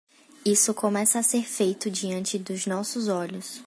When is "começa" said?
0.73-1.19